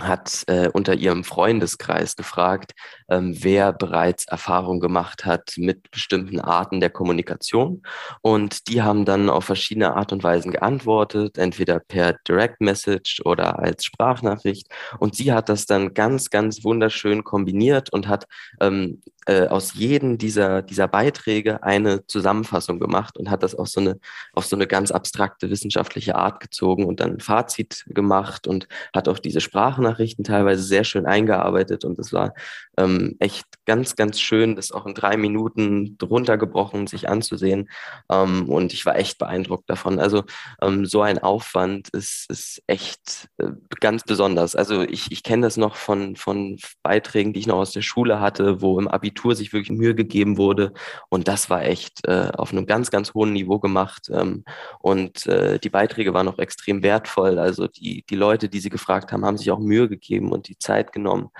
hat 0.00 0.44
äh, 0.46 0.68
unter 0.68 0.94
ihrem 0.94 1.24
Freundeskreis 1.24 2.16
gefragt, 2.16 2.72
ähm, 3.08 3.36
wer 3.40 3.72
bereits 3.72 4.26
Erfahrung 4.26 4.80
gemacht 4.80 5.24
hat 5.24 5.54
mit 5.56 5.90
bestimmten 5.90 6.40
Arten 6.40 6.80
der 6.80 6.90
Kommunikation. 6.90 7.82
Und 8.20 8.68
die 8.68 8.82
haben 8.82 9.04
dann 9.04 9.30
auf 9.30 9.44
verschiedene 9.44 9.94
Art 9.96 10.12
und 10.12 10.22
Weisen 10.22 10.52
geantwortet, 10.52 11.38
entweder 11.38 11.80
per 11.80 12.14
Direct 12.28 12.60
Message 12.60 13.22
oder 13.24 13.58
als 13.58 13.84
Sprachnachricht. 13.84 14.68
Und 14.98 15.14
sie 15.14 15.32
hat 15.32 15.48
das 15.48 15.66
dann 15.66 15.94
ganz, 15.94 16.30
ganz 16.30 16.64
wunderschön 16.64 17.24
kombiniert 17.24 17.92
und 17.92 18.08
hat 18.08 18.26
ähm, 18.60 19.02
äh, 19.26 19.48
aus 19.48 19.74
jedem 19.74 20.18
dieser, 20.18 20.62
dieser 20.62 20.88
Beiträge 20.88 21.62
eine 21.62 22.06
Zusammenfassung 22.06 22.78
gemacht 22.78 23.16
und 23.18 23.28
hat 23.28 23.42
das 23.42 23.54
auf 23.54 23.68
so, 23.68 23.80
eine, 23.80 23.98
auf 24.32 24.46
so 24.46 24.56
eine 24.56 24.66
ganz 24.66 24.90
abstrakte 24.90 25.50
wissenschaftliche 25.50 26.14
Art 26.14 26.40
gezogen 26.40 26.84
und 26.84 27.00
dann 27.00 27.14
ein 27.14 27.20
Fazit 27.20 27.84
gemacht 27.88 28.46
und 28.46 28.68
hat 28.94 29.08
auch 29.08 29.18
diese 29.18 29.40
Sprachnachrichten 29.40 30.24
teilweise 30.24 30.62
sehr 30.62 30.84
schön 30.84 31.06
eingearbeitet. 31.06 31.84
Und 31.84 31.98
es 31.98 32.12
war 32.12 32.34
ähm, 32.78 33.16
echt 33.18 33.44
ganz, 33.64 33.96
ganz 33.96 34.20
schön, 34.20 34.54
das 34.54 34.70
auch 34.70 34.86
in 34.86 34.94
drei 34.94 35.16
Minuten 35.16 35.98
runtergebrochen 36.00 36.86
sich 36.86 37.08
anzusehen. 37.08 37.68
Ähm, 38.10 38.48
und 38.48 38.72
ich 38.72 38.86
war 38.86 38.96
echt 38.96 39.18
beeindruckt 39.18 39.68
davon. 39.68 39.98
Also 39.98 40.22
ähm, 40.62 40.86
so 40.86 41.02
ein 41.02 41.18
Aufwand 41.18 41.88
ist, 41.88 42.30
ist 42.30 42.62
echt 42.68 43.28
äh, 43.38 43.48
ganz 43.80 44.04
besonders. 44.04 44.54
Also 44.54 44.82
ich, 44.82 45.10
ich 45.10 45.24
kenne 45.24 45.46
das 45.46 45.56
noch 45.56 45.74
von, 45.74 46.14
von 46.14 46.58
Beiträgen, 46.84 47.32
die 47.32 47.40
ich 47.40 47.46
noch 47.48 47.56
aus 47.58 47.72
der 47.72 47.82
Schule 47.82 48.20
hatte, 48.20 48.62
wo 48.62 48.78
im 48.78 48.86
Abitur 48.86 49.15
Abitur 49.16 49.34
sich 49.34 49.52
wirklich 49.52 49.76
Mühe 49.76 49.94
gegeben 49.94 50.36
wurde. 50.36 50.72
Und 51.08 51.28
das 51.28 51.48
war 51.50 51.62
echt 51.62 52.06
äh, 52.06 52.30
auf 52.34 52.52
einem 52.52 52.66
ganz, 52.66 52.90
ganz 52.90 53.14
hohen 53.14 53.32
Niveau 53.32 53.58
gemacht. 53.58 54.08
Ähm, 54.12 54.44
und 54.80 55.26
äh, 55.26 55.58
die 55.58 55.70
Beiträge 55.70 56.14
waren 56.14 56.28
auch 56.28 56.38
extrem 56.38 56.82
wertvoll. 56.82 57.38
Also 57.38 57.66
die, 57.66 58.04
die 58.08 58.16
Leute, 58.16 58.48
die 58.48 58.60
sie 58.60 58.70
gefragt 58.70 59.12
haben, 59.12 59.24
haben 59.24 59.38
sich 59.38 59.50
auch 59.50 59.58
Mühe 59.58 59.88
gegeben 59.88 60.32
und 60.32 60.48
die 60.48 60.58
Zeit 60.58 60.92
genommen. 60.92 61.30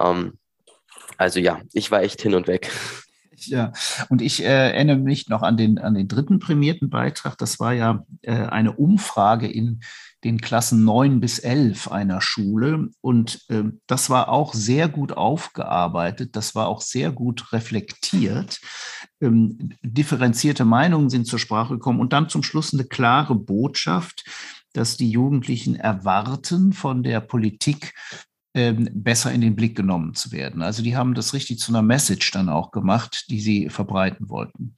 Ähm, 0.00 0.38
also 1.18 1.40
ja, 1.40 1.60
ich 1.72 1.90
war 1.90 2.02
echt 2.02 2.22
hin 2.22 2.34
und 2.34 2.46
weg. 2.46 2.70
Ja, 3.38 3.72
und 4.08 4.22
ich 4.22 4.42
äh, 4.42 4.46
erinnere 4.46 4.98
mich 4.98 5.28
noch 5.28 5.42
an 5.42 5.56
den, 5.56 5.78
an 5.78 5.94
den 5.94 6.08
dritten 6.08 6.38
prämierten 6.38 6.90
Beitrag. 6.90 7.36
Das 7.38 7.60
war 7.60 7.72
ja 7.72 8.04
äh, 8.22 8.32
eine 8.32 8.72
Umfrage 8.72 9.46
in 9.46 9.80
den 10.24 10.40
Klassen 10.40 10.84
9 10.84 11.20
bis 11.20 11.38
11 11.38 11.90
einer 11.90 12.20
Schule. 12.20 12.88
Und 13.00 13.44
äh, 13.48 13.64
das 13.86 14.10
war 14.10 14.28
auch 14.28 14.54
sehr 14.54 14.88
gut 14.88 15.12
aufgearbeitet, 15.12 16.34
das 16.34 16.54
war 16.54 16.68
auch 16.68 16.80
sehr 16.80 17.12
gut 17.12 17.52
reflektiert. 17.52 18.60
Ähm, 19.20 19.74
differenzierte 19.82 20.64
Meinungen 20.64 21.10
sind 21.10 21.26
zur 21.26 21.38
Sprache 21.38 21.74
gekommen 21.74 22.00
und 22.00 22.12
dann 22.12 22.28
zum 22.28 22.42
Schluss 22.42 22.74
eine 22.74 22.84
klare 22.84 23.34
Botschaft, 23.34 24.24
dass 24.72 24.96
die 24.96 25.10
Jugendlichen 25.10 25.76
erwarten 25.76 26.72
von 26.72 27.02
der 27.02 27.20
Politik, 27.20 27.94
ähm, 28.56 28.88
besser 28.90 29.30
in 29.32 29.42
den 29.42 29.54
Blick 29.54 29.76
genommen 29.76 30.14
zu 30.14 30.32
werden. 30.32 30.62
Also 30.62 30.82
die 30.82 30.96
haben 30.96 31.14
das 31.14 31.34
richtig 31.34 31.58
zu 31.58 31.70
einer 31.70 31.82
Message 31.82 32.30
dann 32.30 32.48
auch 32.48 32.70
gemacht, 32.70 33.26
die 33.28 33.40
sie 33.40 33.68
verbreiten 33.68 34.30
wollten. 34.30 34.74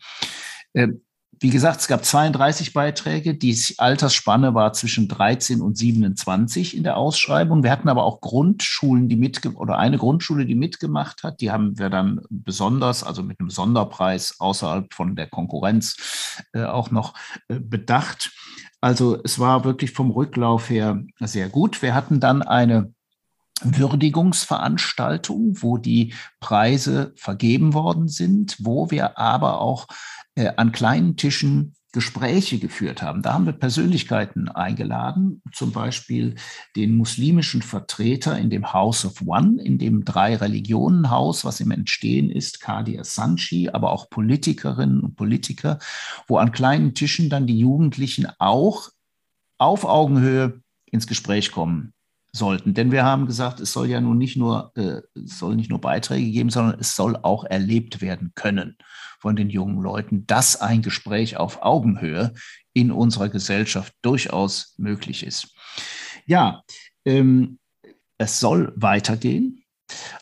Ähm, 0.74 1.00
wie 1.40 1.50
gesagt, 1.50 1.80
es 1.80 1.86
gab 1.86 2.04
32 2.04 2.72
Beiträge. 2.72 3.36
Die 3.36 3.56
Altersspanne 3.78 4.54
war 4.54 4.72
zwischen 4.72 5.06
13 5.06 5.60
und 5.60 5.78
27 5.78 6.76
in 6.76 6.82
der 6.82 6.96
Ausschreibung. 6.96 7.62
Wir 7.62 7.70
hatten 7.70 7.88
aber 7.88 8.02
auch 8.02 8.20
Grundschulen, 8.20 9.08
die 9.08 9.14
mitge 9.14 9.52
oder 9.54 9.78
eine 9.78 9.98
Grundschule, 9.98 10.44
die 10.44 10.56
mitgemacht 10.56 11.22
hat. 11.22 11.40
Die 11.40 11.52
haben 11.52 11.78
wir 11.78 11.90
dann 11.90 12.20
besonders, 12.30 13.04
also 13.04 13.22
mit 13.22 13.38
einem 13.38 13.50
Sonderpreis 13.50 14.40
außerhalb 14.40 14.92
von 14.92 15.14
der 15.14 15.28
Konkurrenz 15.28 16.42
äh, 16.52 16.64
auch 16.64 16.90
noch 16.90 17.14
äh, 17.46 17.60
bedacht. 17.60 18.32
Also 18.80 19.22
es 19.22 19.38
war 19.38 19.64
wirklich 19.64 19.92
vom 19.92 20.10
Rücklauf 20.10 20.68
her 20.68 21.04
sehr 21.20 21.48
gut. 21.48 21.82
Wir 21.82 21.94
hatten 21.94 22.18
dann 22.18 22.42
eine 22.42 22.92
Würdigungsveranstaltung, 23.62 25.62
wo 25.62 25.78
die 25.78 26.14
Preise 26.40 27.12
vergeben 27.16 27.74
worden 27.74 28.08
sind, 28.08 28.56
wo 28.60 28.90
wir 28.90 29.18
aber 29.18 29.60
auch 29.60 29.86
äh, 30.34 30.52
an 30.56 30.72
kleinen 30.72 31.16
Tischen 31.16 31.74
Gespräche 31.92 32.58
geführt 32.58 33.00
haben. 33.00 33.22
Da 33.22 33.32
haben 33.32 33.46
wir 33.46 33.54
Persönlichkeiten 33.54 34.50
eingeladen, 34.50 35.40
zum 35.52 35.72
Beispiel 35.72 36.34
den 36.76 36.96
muslimischen 36.96 37.62
Vertreter 37.62 38.38
in 38.38 38.50
dem 38.50 38.74
House 38.74 39.06
of 39.06 39.22
One, 39.26 39.62
in 39.62 39.78
dem 39.78 40.04
Drei-Religionen-Haus, 40.04 41.46
was 41.46 41.60
im 41.60 41.70
Entstehen 41.70 42.30
ist, 42.30 42.60
Kadir 42.60 43.04
Sanchi, 43.04 43.70
aber 43.70 43.90
auch 43.90 44.10
Politikerinnen 44.10 45.00
und 45.00 45.16
Politiker, 45.16 45.78
wo 46.26 46.36
an 46.36 46.52
kleinen 46.52 46.94
Tischen 46.94 47.30
dann 47.30 47.46
die 47.46 47.58
Jugendlichen 47.58 48.28
auch 48.38 48.90
auf 49.56 49.86
Augenhöhe 49.86 50.60
ins 50.84 51.06
Gespräch 51.06 51.52
kommen 51.52 51.94
sollten. 52.32 52.74
Denn 52.74 52.92
wir 52.92 53.04
haben 53.04 53.26
gesagt, 53.26 53.60
es 53.60 53.72
soll 53.72 53.88
ja 53.88 54.00
nun 54.00 54.18
nicht 54.18 54.36
nur, 54.36 54.72
äh, 54.76 55.00
soll 55.14 55.56
nicht 55.56 55.70
nur 55.70 55.80
Beiträge 55.80 56.30
geben, 56.30 56.50
sondern 56.50 56.78
es 56.78 56.94
soll 56.94 57.16
auch 57.16 57.44
erlebt 57.44 58.00
werden 58.00 58.32
können 58.34 58.76
von 59.18 59.36
den 59.36 59.50
jungen 59.50 59.80
Leuten, 59.82 60.26
dass 60.26 60.60
ein 60.60 60.82
Gespräch 60.82 61.36
auf 61.36 61.62
Augenhöhe 61.62 62.34
in 62.72 62.92
unserer 62.92 63.28
Gesellschaft 63.28 63.92
durchaus 64.02 64.74
möglich 64.78 65.24
ist. 65.24 65.54
Ja, 66.26 66.62
ähm, 67.04 67.58
es 68.18 68.40
soll 68.40 68.72
weitergehen. 68.76 69.64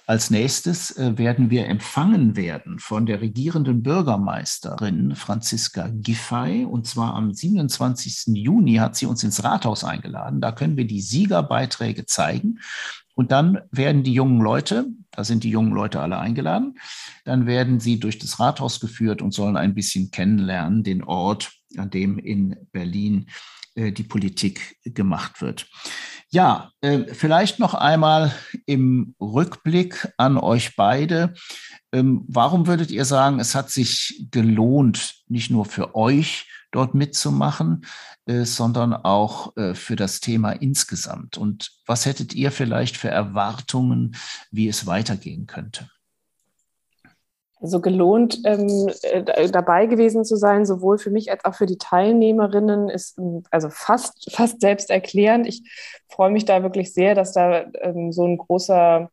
Als 0.06 0.30
nächstes 0.30 0.96
äh, 0.96 1.18
werden 1.18 1.50
wir 1.50 1.66
empfangen 1.66 2.36
werden 2.36 2.78
von 2.78 3.06
der 3.06 3.20
regierenden 3.20 3.82
Bürgermeisterin 3.82 5.16
Franziska 5.16 5.88
Giffey. 5.92 6.64
Und 6.64 6.86
zwar 6.86 7.14
am 7.14 7.32
27. 7.32 8.36
Juni 8.36 8.74
hat 8.76 8.96
sie 8.96 9.06
uns 9.06 9.24
ins 9.24 9.42
Rathaus 9.42 9.82
eingeladen. 9.82 10.40
Da 10.40 10.52
können 10.52 10.76
wir 10.76 10.86
die 10.86 11.00
Siegerbeiträge 11.00 12.06
zeigen. 12.06 12.60
Und 13.14 13.32
dann 13.32 13.60
werden 13.70 14.02
die 14.02 14.12
jungen 14.12 14.40
Leute, 14.40 14.86
da 15.10 15.24
sind 15.24 15.42
die 15.42 15.50
jungen 15.50 15.72
Leute 15.72 16.00
alle 16.00 16.18
eingeladen, 16.18 16.78
dann 17.24 17.46
werden 17.46 17.80
sie 17.80 17.98
durch 17.98 18.18
das 18.18 18.38
Rathaus 18.38 18.78
geführt 18.78 19.22
und 19.22 19.32
sollen 19.32 19.56
ein 19.56 19.74
bisschen 19.74 20.10
kennenlernen, 20.10 20.84
den 20.84 21.02
Ort, 21.02 21.52
an 21.78 21.88
dem 21.88 22.18
in 22.18 22.56
Berlin 22.72 23.28
äh, 23.74 23.90
die 23.90 24.02
Politik 24.02 24.76
gemacht 24.84 25.40
wird. 25.40 25.66
Ja, 26.30 26.72
äh, 26.80 27.14
vielleicht 27.14 27.60
noch 27.60 27.74
einmal 27.74 28.32
im 28.66 29.14
Rückblick 29.20 30.12
an 30.16 30.38
euch 30.38 30.74
beide. 30.74 31.34
Ähm, 31.92 32.24
warum 32.26 32.66
würdet 32.66 32.90
ihr 32.90 33.04
sagen, 33.04 33.38
es 33.38 33.54
hat 33.54 33.70
sich 33.70 34.26
gelohnt, 34.32 35.22
nicht 35.28 35.50
nur 35.50 35.64
für 35.64 35.94
euch 35.94 36.48
dort 36.72 36.94
mitzumachen, 36.94 37.86
äh, 38.26 38.44
sondern 38.44 38.92
auch 38.92 39.56
äh, 39.56 39.74
für 39.74 39.94
das 39.94 40.20
Thema 40.20 40.50
insgesamt? 40.50 41.38
Und 41.38 41.70
was 41.86 42.06
hättet 42.06 42.34
ihr 42.34 42.50
vielleicht 42.50 42.96
für 42.96 43.08
Erwartungen, 43.08 44.16
wie 44.50 44.68
es 44.68 44.86
weitergehen 44.86 45.46
könnte? 45.46 45.88
Also 47.66 47.80
gelohnt, 47.80 48.42
ähm, 48.44 48.88
äh, 49.02 49.50
dabei 49.50 49.86
gewesen 49.86 50.24
zu 50.24 50.36
sein, 50.36 50.64
sowohl 50.64 50.98
für 50.98 51.10
mich 51.10 51.32
als 51.32 51.44
auch 51.44 51.56
für 51.56 51.66
die 51.66 51.78
Teilnehmerinnen, 51.78 52.88
ist 52.88 53.18
ähm, 53.18 53.42
also 53.50 53.70
fast, 53.70 54.32
fast 54.32 54.60
selbsterklärend. 54.60 55.48
Ich 55.48 55.64
freue 56.08 56.30
mich 56.30 56.44
da 56.44 56.62
wirklich 56.62 56.94
sehr, 56.94 57.16
dass 57.16 57.32
da 57.32 57.64
ähm, 57.80 58.12
so 58.12 58.24
ein 58.24 58.38
großer 58.38 59.10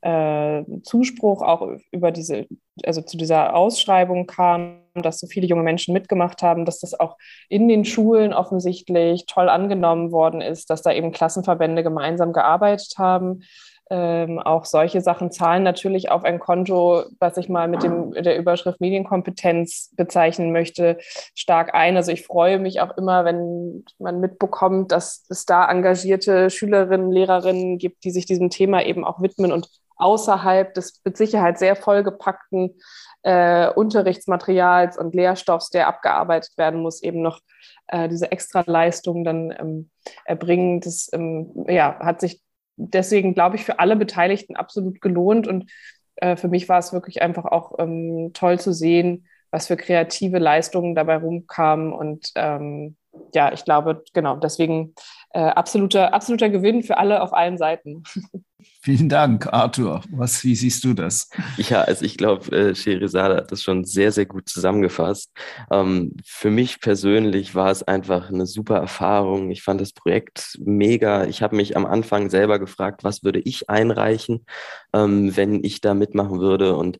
äh, 0.00 0.64
Zuspruch 0.82 1.42
auch 1.42 1.68
über 1.92 2.10
diese, 2.10 2.48
also 2.84 3.00
zu 3.00 3.16
dieser 3.16 3.54
Ausschreibung 3.54 4.26
kam, 4.26 4.80
dass 4.94 5.20
so 5.20 5.28
viele 5.28 5.46
junge 5.46 5.62
Menschen 5.62 5.94
mitgemacht 5.94 6.42
haben, 6.42 6.64
dass 6.64 6.80
das 6.80 6.98
auch 6.98 7.16
in 7.48 7.68
den 7.68 7.84
Schulen 7.84 8.32
offensichtlich 8.32 9.26
toll 9.26 9.48
angenommen 9.48 10.10
worden 10.10 10.40
ist, 10.40 10.68
dass 10.68 10.82
da 10.82 10.90
eben 10.90 11.12
Klassenverbände 11.12 11.84
gemeinsam 11.84 12.32
gearbeitet 12.32 12.94
haben 12.98 13.44
ähm, 13.90 14.38
auch 14.38 14.64
solche 14.64 15.02
Sachen 15.02 15.30
zahlen 15.30 15.62
natürlich 15.62 16.10
auf 16.10 16.24
ein 16.24 16.38
Konto, 16.38 17.04
was 17.18 17.36
ich 17.36 17.48
mal 17.48 17.68
mit 17.68 17.82
dem, 17.82 18.12
der 18.12 18.38
Überschrift 18.38 18.80
Medienkompetenz 18.80 19.92
bezeichnen 19.96 20.52
möchte, 20.52 20.96
stark 21.34 21.74
ein. 21.74 21.96
Also 21.96 22.10
ich 22.10 22.26
freue 22.26 22.58
mich 22.58 22.80
auch 22.80 22.96
immer, 22.96 23.24
wenn 23.24 23.84
man 23.98 24.20
mitbekommt, 24.20 24.92
dass 24.92 25.26
es 25.28 25.44
da 25.44 25.70
engagierte 25.70 26.48
Schülerinnen, 26.48 27.10
Lehrerinnen 27.10 27.78
gibt, 27.78 28.04
die 28.04 28.10
sich 28.10 28.24
diesem 28.24 28.48
Thema 28.48 28.82
eben 28.82 29.04
auch 29.04 29.20
widmen 29.20 29.52
und 29.52 29.68
außerhalb 29.96 30.74
des 30.74 31.00
mit 31.04 31.16
Sicherheit 31.16 31.58
sehr 31.58 31.76
vollgepackten 31.76 32.76
äh, 33.22 33.70
Unterrichtsmaterials 33.70 34.98
und 34.98 35.14
Lehrstoffs, 35.14 35.70
der 35.70 35.88
abgearbeitet 35.88 36.52
werden 36.56 36.80
muss, 36.80 37.02
eben 37.02 37.22
noch 37.22 37.40
äh, 37.88 38.08
diese 38.08 38.32
Extraleistung 38.32 39.24
dann 39.24 39.54
ähm, 39.58 39.90
erbringen. 40.24 40.80
Das 40.80 41.08
ähm, 41.12 41.66
ja, 41.68 41.98
hat 42.00 42.20
sich 42.20 42.43
deswegen, 42.76 43.34
glaube 43.34 43.56
ich, 43.56 43.64
für 43.64 43.78
alle 43.78 43.96
Beteiligten 43.96 44.56
absolut 44.56 45.00
gelohnt. 45.00 45.46
Und 45.46 45.70
äh, 46.16 46.36
für 46.36 46.48
mich 46.48 46.68
war 46.68 46.78
es 46.78 46.92
wirklich 46.92 47.22
einfach 47.22 47.44
auch 47.44 47.78
ähm, 47.78 48.30
toll 48.34 48.58
zu 48.58 48.72
sehen, 48.72 49.26
was 49.50 49.66
für 49.66 49.76
kreative 49.76 50.38
Leistungen 50.38 50.94
dabei 50.94 51.16
rumkamen. 51.16 51.92
Und 51.92 52.32
ähm, 52.34 52.96
ja, 53.34 53.52
ich 53.52 53.64
glaube, 53.64 54.02
genau, 54.12 54.36
deswegen 54.36 54.94
äh, 55.30 55.40
absoluter, 55.40 56.14
absoluter 56.14 56.48
Gewinn 56.48 56.82
für 56.82 56.98
alle 56.98 57.22
auf 57.22 57.32
allen 57.32 57.58
Seiten. 57.58 58.04
Vielen 58.80 59.08
Dank, 59.08 59.52
Arthur. 59.52 60.02
Was, 60.10 60.42
wie 60.44 60.54
siehst 60.54 60.84
du 60.84 60.94
das? 60.94 61.28
Ja, 61.56 61.82
also 61.82 62.04
ich 62.04 62.16
glaube, 62.16 62.50
äh, 62.54 62.74
Sherizade 62.74 63.36
hat 63.36 63.52
das 63.52 63.62
schon 63.62 63.84
sehr, 63.84 64.12
sehr 64.12 64.26
gut 64.26 64.48
zusammengefasst. 64.48 65.32
Ähm, 65.70 66.16
für 66.24 66.50
mich 66.50 66.80
persönlich 66.80 67.54
war 67.54 67.70
es 67.70 67.82
einfach 67.82 68.30
eine 68.30 68.46
super 68.46 68.76
Erfahrung. 68.76 69.50
Ich 69.50 69.62
fand 69.62 69.80
das 69.80 69.92
Projekt 69.92 70.58
mega. 70.64 71.24
Ich 71.24 71.42
habe 71.42 71.56
mich 71.56 71.76
am 71.76 71.84
Anfang 71.84 72.30
selber 72.30 72.58
gefragt, 72.58 73.04
was 73.04 73.22
würde 73.22 73.40
ich 73.40 73.68
einreichen, 73.68 74.46
ähm, 74.94 75.36
wenn 75.36 75.62
ich 75.64 75.80
da 75.80 75.94
mitmachen 75.94 76.40
würde. 76.40 76.76
Und 76.76 76.98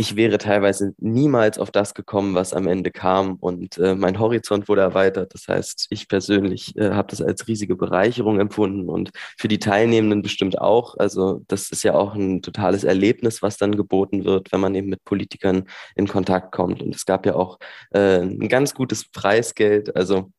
ich 0.00 0.14
wäre 0.14 0.38
teilweise 0.38 0.94
niemals 0.98 1.58
auf 1.58 1.72
das 1.72 1.92
gekommen, 1.92 2.36
was 2.36 2.54
am 2.54 2.68
Ende 2.68 2.92
kam. 2.92 3.34
Und 3.34 3.78
äh, 3.78 3.96
mein 3.96 4.20
Horizont 4.20 4.68
wurde 4.68 4.82
erweitert. 4.82 5.34
Das 5.34 5.48
heißt, 5.48 5.88
ich 5.90 6.06
persönlich 6.08 6.76
äh, 6.76 6.90
habe 6.92 7.08
das 7.10 7.20
als 7.20 7.48
riesige 7.48 7.74
Bereicherung 7.74 8.38
empfunden 8.38 8.88
und 8.88 9.10
für 9.36 9.48
die 9.48 9.58
Teilnehmenden 9.58 10.22
bestimmt 10.22 10.60
auch. 10.60 10.96
Also 10.98 11.42
das 11.48 11.70
ist 11.70 11.82
ja 11.82 11.94
auch 11.94 12.14
ein 12.14 12.42
totales 12.42 12.84
Erlebnis, 12.84 13.42
was 13.42 13.56
dann 13.56 13.74
geboten 13.74 14.24
wird, 14.24 14.52
wenn 14.52 14.60
man 14.60 14.76
eben 14.76 14.88
mit 14.88 15.02
Politikern 15.02 15.64
in 15.96 16.06
Kontakt 16.06 16.52
kommt. 16.52 16.80
Und 16.80 16.94
es 16.94 17.04
gab 17.04 17.26
ja 17.26 17.34
auch 17.34 17.58
äh, 17.90 18.20
ein 18.20 18.48
ganz 18.48 18.74
gutes 18.74 19.10
Preisgeld. 19.10 19.96
Also 19.96 20.30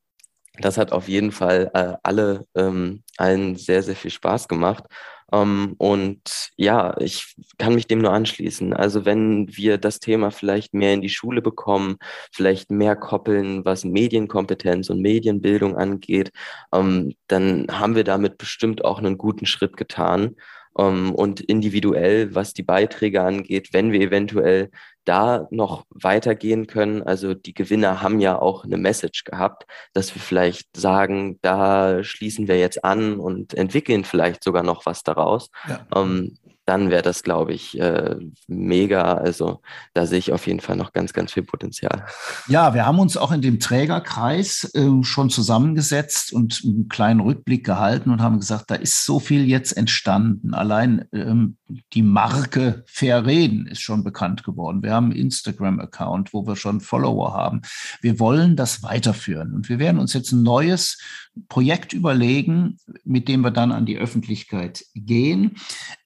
das 0.62 0.78
hat 0.78 0.92
auf 0.92 1.08
jeden 1.08 1.32
Fall 1.32 1.72
äh, 1.74 1.94
alle 2.04 2.46
ähm, 2.56 3.04
allen 3.18 3.56
sehr, 3.56 3.84
sehr 3.84 3.96
viel 3.96 4.12
Spaß 4.12 4.48
gemacht. 4.48 4.84
Ähm, 5.32 5.76
und 5.78 6.52
ja, 6.58 6.98
ich 7.00 7.36
kann 7.58 7.76
mich 7.76 7.88
dem 7.88 8.00
nur 8.00 8.14
anschließen. 8.14 8.74
Also 8.74 9.06
wenn 9.06 9.48
wir 9.56 9.78
das 9.78 10.00
Thema 10.00 10.32
vielleicht 10.32 10.74
mehr 10.74 10.94
in 10.94 11.02
die 11.02 11.10
Schule 11.10 11.42
bekommen, 11.42 11.98
vielleicht 12.32 12.72
mehr 12.72 12.96
koppeln, 12.96 13.64
was 13.66 13.86
Medienkompetenz 13.86 14.90
und 14.90 15.02
Medienbildung 15.02 15.78
angeht, 15.78 16.32
ähm, 16.74 17.14
dann 17.28 17.68
haben 17.72 17.96
wir 17.96 18.04
damit 18.04 18.38
bestimmt 18.38 18.84
auch 18.84 19.00
einen 19.00 19.18
guten 19.18 19.46
Schritt 19.46 19.78
getan. 19.78 20.36
Ähm, 20.80 21.14
und 21.14 21.42
individuell, 21.42 22.34
was 22.34 22.54
die 22.54 22.64
Beiträge 22.64 23.22
angeht, 23.22 23.74
wenn 23.74 23.92
wir 23.92 24.00
eventuell 24.00 24.70
da 25.04 25.48
noch 25.50 25.86
weitergehen 25.90 26.68
können. 26.68 27.02
Also 27.04 27.34
die 27.34 27.54
Gewinner 27.54 28.02
haben 28.02 28.20
ja 28.20 28.40
auch 28.40 28.64
eine 28.64 28.78
Message 28.78 29.24
gehabt, 29.24 29.66
dass 29.94 30.14
wir 30.14 30.22
vielleicht 30.22 30.78
sagen, 30.78 31.40
da 31.42 32.04
schließen 32.04 32.48
wir 32.48 32.60
jetzt 32.60 32.86
an 32.86 33.20
und 33.20 33.56
entwickeln 33.56 34.04
vielleicht 34.04 34.44
sogar 34.44 34.64
noch 34.64 34.86
was 34.86 35.04
daraus. 35.04 35.50
Ja. 35.68 35.86
Ähm, 35.96 36.38
dann 36.70 36.92
wäre 36.92 37.02
das, 37.02 37.24
glaube 37.24 37.54
ich, 37.54 37.80
äh, 37.80 38.16
mega. 38.48 39.16
Also 39.16 39.62
da 39.96 40.06
sehe 40.06 40.20
ich 40.20 40.32
auf 40.32 40.46
jeden 40.46 40.60
Fall 40.60 40.76
noch 40.76 40.94
ganz, 40.94 41.14
ganz 41.14 41.34
viel 41.34 41.42
Potenzial. 41.42 42.06
Ja, 42.48 42.76
wir 42.76 42.86
haben 42.86 43.00
uns 43.00 43.18
auch 43.18 43.32
in 43.32 43.42
dem 43.42 43.60
Trägerkreis 43.60 44.70
äh, 44.76 44.88
schon 45.02 45.32
zusammengesetzt 45.32 46.32
und 46.32 46.62
einen 46.64 46.88
kleinen 46.88 47.22
Rückblick 47.22 47.66
gehalten 47.66 48.12
und 48.12 48.22
haben 48.22 48.40
gesagt, 48.40 48.70
da 48.70 48.76
ist 48.76 49.04
so 49.04 49.20
viel 49.20 49.48
jetzt 49.48 49.76
entstanden. 49.78 50.54
Allein 50.54 51.06
ähm, 51.12 51.58
die 51.94 52.04
Marke 52.04 52.84
Fair 52.86 53.26
Reden 53.26 53.66
ist 53.66 53.82
schon 53.82 54.04
bekannt 54.04 54.44
geworden. 54.44 54.84
Wir 54.84 54.94
haben 54.94 55.06
einen 55.06 55.20
Instagram-Account, 55.20 56.34
wo 56.34 56.46
wir 56.46 56.56
schon 56.56 56.82
Follower 56.82 57.34
haben. 57.34 57.64
Wir 58.02 58.20
wollen 58.20 58.56
das 58.56 58.84
weiterführen 58.84 59.56
und 59.56 59.70
wir 59.70 59.80
werden 59.80 60.00
uns 60.00 60.14
jetzt 60.14 60.34
ein 60.34 60.44
neues 60.44 61.00
Projekt 61.48 61.94
überlegen, 61.94 62.78
mit 63.06 63.28
dem 63.28 63.42
wir 63.42 63.52
dann 63.52 63.72
an 63.72 63.88
die 63.88 63.98
Öffentlichkeit 63.98 64.86
gehen. 64.94 65.56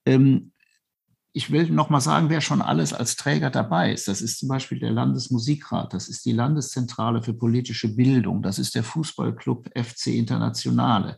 Ähm, 0.05 0.52
ich 1.33 1.51
will 1.51 1.69
noch 1.69 1.89
mal 1.89 1.99
sagen, 1.99 2.29
wer 2.29 2.41
schon 2.41 2.61
alles 2.61 2.93
als 2.93 3.15
Träger 3.15 3.49
dabei 3.49 3.91
ist. 3.91 4.07
Das 4.07 4.21
ist 4.21 4.39
zum 4.39 4.49
Beispiel 4.49 4.79
der 4.79 4.91
Landesmusikrat, 4.91 5.93
das 5.93 6.07
ist 6.07 6.25
die 6.25 6.31
Landeszentrale 6.31 7.23
für 7.23 7.33
politische 7.33 7.93
Bildung, 7.93 8.43
das 8.43 8.59
ist 8.59 8.75
der 8.75 8.83
Fußballclub 8.83 9.69
FC 9.75 10.07
Internationale, 10.07 11.17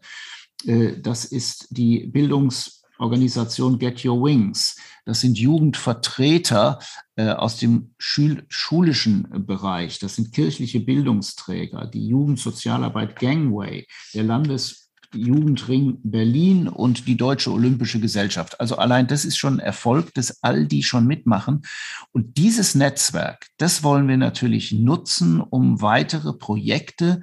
äh, 0.65 0.99
das 1.01 1.25
ist 1.25 1.67
die 1.69 2.08
Bildungsorganisation 2.08 3.78
Get 3.78 4.06
Your 4.06 4.23
Wings, 4.23 4.78
das 5.04 5.19
sind 5.19 5.38
Jugendvertreter 5.38 6.80
äh, 7.17 7.32
aus 7.32 7.58
dem 7.58 7.93
schulischen 7.97 9.45
Bereich, 9.45 9.99
das 9.99 10.15
sind 10.15 10.32
kirchliche 10.32 10.80
Bildungsträger, 10.80 11.88
die 11.88 12.08
Jugendsozialarbeit 12.08 13.19
Gangway, 13.19 13.86
der 14.13 14.23
Landes 14.23 14.85
Jugendring 15.15 15.99
Berlin 16.04 16.67
und 16.67 17.08
die 17.08 17.17
Deutsche 17.17 17.51
Olympische 17.51 17.99
Gesellschaft. 17.99 18.60
Also 18.60 18.78
allein 18.78 19.08
das 19.08 19.25
ist 19.25 19.38
schon 19.38 19.56
ein 19.56 19.60
Erfolg, 19.60 20.13
dass 20.13 20.43
all 20.43 20.67
die 20.67 20.84
schon 20.84 21.08
mitmachen. 21.08 21.63
Und 22.12 22.38
dieses 22.38 22.75
Netzwerk, 22.75 23.47
das 23.58 23.84
wollen 23.84 24.08
wir 24.08 24.17
natürlich 24.17 24.71
nutzen, 24.71 25.41
um 25.41 25.82
weitere 25.82 26.34
Projekte 26.34 27.21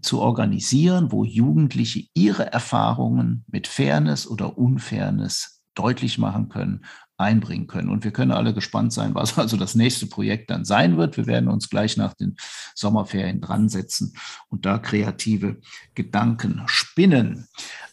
zu 0.00 0.20
organisieren, 0.20 1.12
wo 1.12 1.24
Jugendliche 1.24 2.04
ihre 2.14 2.52
Erfahrungen 2.52 3.44
mit 3.46 3.66
Fairness 3.66 4.26
oder 4.26 4.56
Unfairness 4.58 5.62
deutlich 5.74 6.18
machen 6.18 6.48
können 6.48 6.84
einbringen 7.18 7.66
können. 7.66 7.88
Und 7.88 8.04
wir 8.04 8.10
können 8.10 8.32
alle 8.32 8.54
gespannt 8.54 8.92
sein, 8.92 9.14
was 9.14 9.38
also 9.38 9.56
das 9.56 9.74
nächste 9.74 10.06
Projekt 10.06 10.50
dann 10.50 10.64
sein 10.64 10.96
wird. 10.96 11.16
Wir 11.16 11.26
werden 11.26 11.48
uns 11.48 11.70
gleich 11.70 11.96
nach 11.96 12.14
den 12.14 12.36
Sommerferien 12.74 13.40
dran 13.40 13.68
setzen 13.68 14.14
und 14.48 14.66
da 14.66 14.78
kreative 14.78 15.58
Gedanken 15.94 16.62
spinnen. 16.66 17.48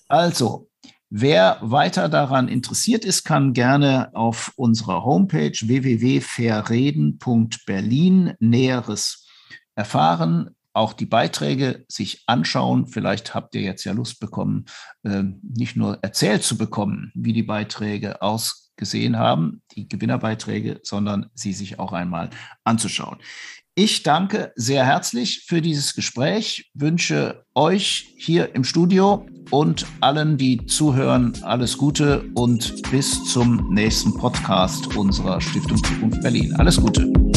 Also, 0.08 0.70
Wer 1.12 1.58
weiter 1.62 2.08
daran 2.08 2.48
interessiert 2.48 3.04
ist, 3.04 3.24
kann 3.24 3.54
gerne 3.54 4.12
auf 4.14 4.54
unserer 4.56 5.04
Homepage 5.04 5.58
www.fairreden.berlin 5.60 8.34
Näheres 8.40 9.26
erfahren, 9.74 10.52
auch 10.74 10.94
die 10.94 11.08
Beiträge 11.08 11.84
sich 11.88 12.22
anschauen. 12.28 12.86
Vielleicht 12.86 13.34
habt 13.34 13.56
ihr 13.56 13.62
jetzt 13.62 13.86
ja 13.86 13.94
Lust 13.94 14.20
bekommen, 14.20 14.66
ähm, 15.04 15.40
nicht 15.42 15.76
nur 15.76 15.98
erzählt 16.04 16.44
zu 16.44 16.60
bekommen, 16.60 17.12
wie 17.16 17.34
die 17.34 17.42
Beiträge 17.42 18.22
aus 18.22 18.69
gesehen 18.80 19.20
haben, 19.20 19.62
die 19.76 19.88
Gewinnerbeiträge, 19.88 20.80
sondern 20.82 21.28
sie 21.36 21.54
sich 21.54 21.78
auch 21.78 21.94
einmal 21.94 22.32
anzuschauen. 22.63 23.20
Ich 23.76 24.04
danke 24.04 24.52
sehr 24.56 24.86
herzlich 24.86 25.46
für 25.46 25.62
dieses 25.62 25.94
Gespräch, 25.94 26.70
wünsche 26.74 27.46
euch 27.56 28.13
hier 28.18 28.56
im 28.56 28.63
Studio 28.63 29.26
und 29.52 29.86
allen, 30.02 30.38
die 30.38 30.65
zuhören, 30.65 31.34
alles 31.44 31.78
Gute 31.78 32.26
und 32.34 32.82
bis 32.92 33.24
zum 33.26 33.74
nächsten 33.74 34.13
Podcast 34.18 34.98
unserer 34.98 35.39
Stiftung 35.39 35.82
Zukunft 35.84 36.22
Berlin. 36.22 36.54
Alles 36.56 36.82
Gute. 36.82 37.29